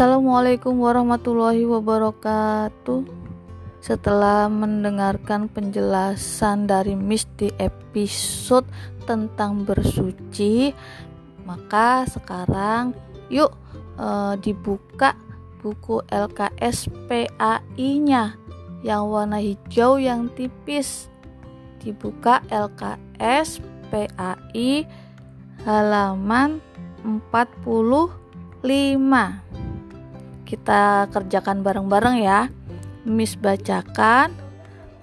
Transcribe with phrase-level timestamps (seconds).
[0.00, 3.04] Assalamualaikum warahmatullahi wabarakatuh.
[3.84, 8.64] Setelah mendengarkan penjelasan dari Miss di episode
[9.04, 10.72] tentang bersuci,
[11.44, 12.96] maka sekarang
[13.28, 13.52] yuk
[14.00, 15.12] e, dibuka
[15.60, 18.40] buku LKS PAI-nya
[18.80, 21.12] yang warna hijau yang tipis.
[21.76, 23.60] Dibuka LKS
[23.92, 24.88] PAI
[25.68, 26.64] halaman
[27.04, 28.64] 45
[30.50, 32.50] kita kerjakan bareng-bareng ya
[33.06, 34.34] Miss bacakan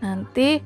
[0.04, 0.60] nanti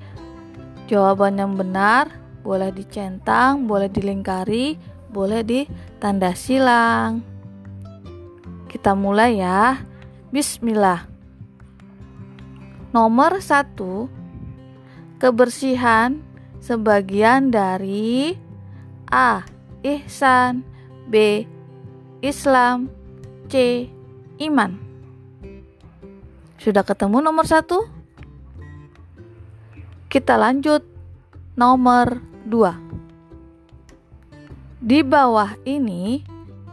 [0.89, 2.09] jawaban yang benar
[2.41, 4.81] boleh dicentang boleh dilingkari
[5.13, 7.21] boleh ditanda silang
[8.65, 9.85] kita mulai ya
[10.33, 11.05] Bismillah
[12.89, 14.09] nomor satu
[15.21, 16.25] kebersihan
[16.57, 18.33] sebagian dari
[19.13, 19.45] A.
[19.85, 20.65] Ihsan
[21.09, 21.45] B.
[22.21, 22.89] Islam
[23.49, 23.85] C
[24.39, 24.91] iman.
[26.61, 27.89] Sudah ketemu nomor satu?
[30.05, 30.85] Kita lanjut
[31.57, 32.77] nomor dua.
[34.77, 36.21] Di bawah ini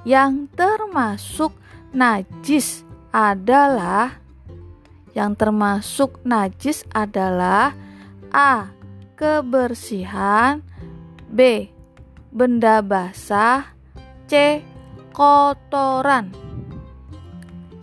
[0.04, 1.56] yang termasuk
[1.96, 4.20] najis adalah
[5.16, 7.72] yang termasuk najis adalah
[8.30, 8.70] A.
[9.18, 10.62] Kebersihan
[11.26, 11.72] B.
[12.30, 13.74] Benda basah
[14.30, 14.62] C.
[15.10, 16.47] Kotoran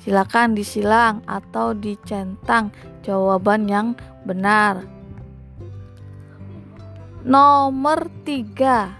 [0.05, 2.69] Silakan disilang atau dicentang
[3.01, 4.85] jawaban yang benar.
[7.25, 8.93] Nomor tiga,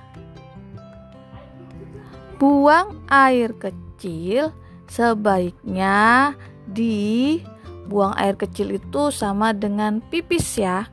[2.42, 4.50] buang air kecil
[4.90, 6.34] sebaiknya
[6.66, 7.38] di
[7.86, 10.90] buang air kecil itu sama dengan pipis ya.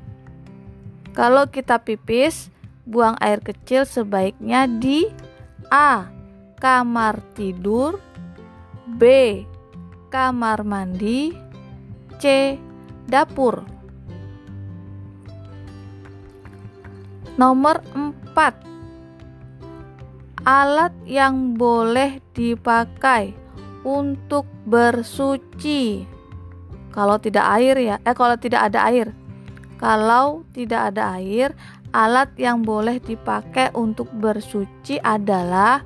[1.17, 2.53] Kalau kita pipis,
[2.85, 5.09] buang air kecil sebaiknya di
[5.73, 6.05] A.
[6.61, 7.97] Kamar tidur
[8.87, 9.03] B
[10.13, 11.33] kamar mandi,
[12.21, 12.61] C.
[13.09, 13.65] dapur.
[17.41, 20.45] Nomor 4.
[20.45, 23.33] Alat yang boleh dipakai
[23.89, 26.05] untuk bersuci.
[26.93, 29.17] Kalau tidak air ya, eh kalau tidak ada air.
[29.81, 31.57] Kalau tidak ada air,
[31.97, 35.81] alat yang boleh dipakai untuk bersuci adalah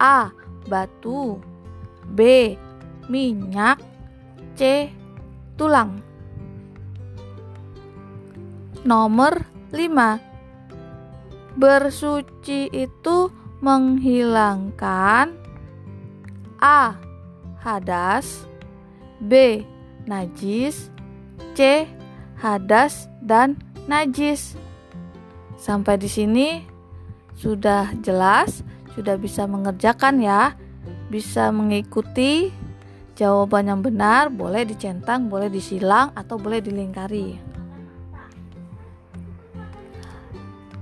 [0.00, 0.32] A.
[0.64, 1.36] batu,
[2.08, 2.56] B
[3.10, 3.82] minyak,
[4.54, 4.88] C.
[5.58, 5.98] Tulang.
[8.86, 9.44] Nomor
[9.74, 11.58] 5.
[11.58, 13.28] Bersuci itu
[13.60, 15.36] menghilangkan
[16.62, 16.96] A.
[17.60, 18.48] Hadas
[19.20, 19.66] B.
[20.08, 20.88] Najis
[21.52, 21.84] C.
[22.40, 24.56] Hadas dan najis
[25.60, 26.64] Sampai di sini
[27.36, 28.64] sudah jelas,
[28.96, 30.56] sudah bisa mengerjakan ya,
[31.12, 32.48] bisa mengikuti
[33.20, 37.36] Jawaban yang benar boleh dicentang, boleh disilang, atau boleh dilingkari.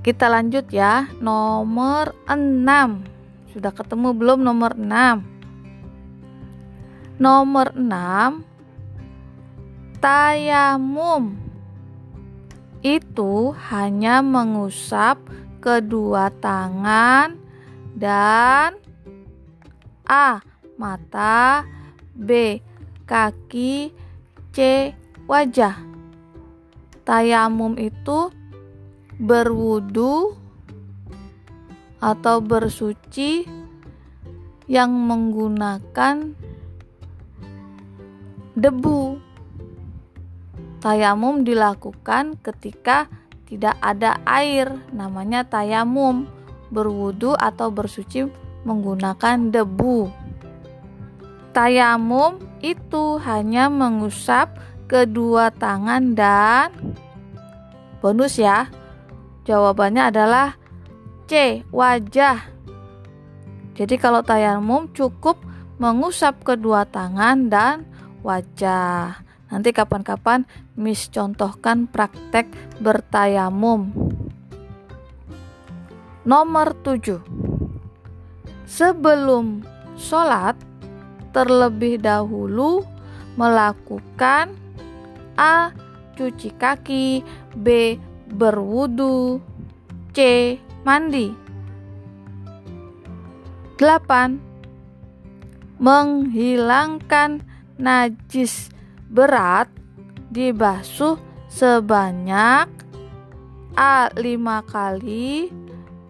[0.06, 3.50] Kita lanjut ya, nomor 6.
[3.50, 7.18] Sudah ketemu belum nomor 6?
[7.18, 8.46] Nomor 6
[9.98, 11.34] Tayamum
[12.86, 15.18] itu hanya mengusap
[15.58, 17.34] kedua tangan
[17.98, 18.78] dan
[20.06, 20.38] A.
[20.78, 21.66] Mata
[22.18, 22.58] B.
[23.06, 23.94] Kaki
[24.52, 24.58] C.
[25.28, 25.88] Wajah
[27.08, 28.28] Tayamum itu
[29.16, 30.36] berwudu
[32.04, 33.48] atau bersuci
[34.68, 36.36] yang menggunakan
[38.52, 39.00] debu.
[40.84, 43.08] Tayamum dilakukan ketika
[43.48, 46.28] tidak ada air, namanya tayamum.
[46.68, 48.28] Berwudu atau bersuci
[48.68, 50.12] menggunakan debu.
[51.56, 54.52] Tayamum itu hanya mengusap
[54.88, 56.72] kedua tangan dan
[58.00, 58.68] bonus ya.
[59.48, 60.56] Jawabannya adalah
[61.28, 62.44] C, wajah.
[63.78, 65.40] Jadi kalau tayamum cukup
[65.78, 67.86] mengusap kedua tangan dan
[68.20, 69.22] wajah.
[69.48, 70.44] Nanti kapan-kapan
[70.76, 72.50] Miss contohkan praktek
[72.82, 73.88] bertayamum.
[76.28, 77.24] Nomor 7.
[78.68, 79.64] Sebelum
[79.96, 80.60] sholat
[81.32, 82.84] terlebih dahulu
[83.38, 84.52] melakukan
[85.38, 85.70] A.
[86.18, 87.22] Cuci kaki
[87.54, 87.94] B.
[88.28, 89.38] Berwudu
[90.10, 90.58] C.
[90.82, 91.30] Mandi
[93.78, 94.42] 8.
[95.78, 97.38] Menghilangkan
[97.78, 98.74] najis
[99.06, 99.70] berat
[100.34, 101.14] dibasuh
[101.46, 102.66] sebanyak
[103.78, 104.10] A.
[104.10, 104.18] 5
[104.66, 105.54] kali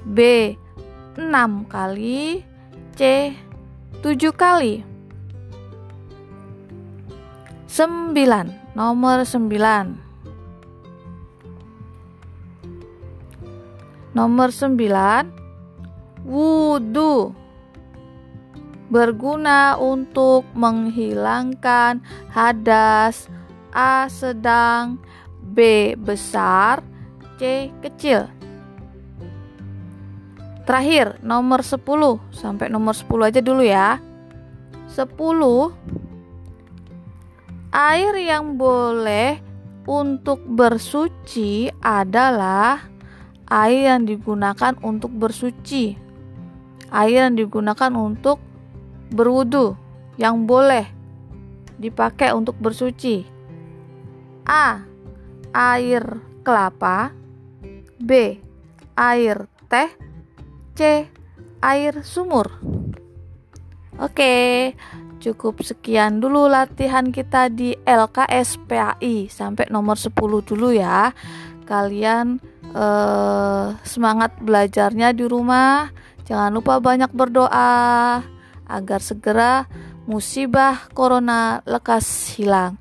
[0.09, 0.19] B.
[1.21, 2.41] 6 kali
[2.97, 3.37] C.
[4.01, 4.98] 7 kali
[7.69, 9.87] Sembilan, nomor sembilan.
[14.17, 15.25] Nomor sembilan,
[16.25, 17.29] wudhu
[18.89, 22.01] berguna untuk menghilangkan
[22.33, 23.29] hadas
[23.77, 24.97] A sedang,
[25.53, 26.81] B besar,
[27.37, 28.33] C kecil.
[30.65, 31.85] Terakhir, nomor 10
[32.33, 34.01] sampai nomor 10 aja dulu ya.
[34.89, 36.08] 10
[37.79, 39.39] Air yang boleh
[39.87, 42.91] untuk bersuci adalah
[43.47, 45.95] air yang digunakan untuk bersuci.
[46.91, 48.43] Air yang digunakan untuk
[49.15, 49.79] berwudu
[50.19, 50.91] yang boleh
[51.79, 53.23] dipakai untuk bersuci.
[54.43, 54.83] A.
[55.55, 57.15] Air kelapa
[58.03, 58.43] B.
[58.99, 59.95] Air teh
[60.75, 61.07] C.
[61.63, 62.59] Air sumur
[63.99, 64.75] Oke,
[65.19, 71.13] cukup sekian dulu latihan kita di LKS PAI sampai nomor 10 dulu ya.
[71.69, 72.41] Kalian
[72.73, 75.91] eh, semangat belajarnya di rumah.
[76.25, 78.21] Jangan lupa banyak berdoa
[78.69, 79.65] agar segera
[80.09, 82.81] musibah corona lekas hilang.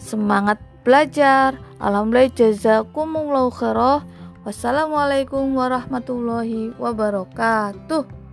[0.00, 1.56] Semangat belajar.
[1.80, 4.04] Alhamdulillah jazakumullahu khairah.
[4.44, 8.23] Wassalamualaikum warahmatullahi wabarakatuh.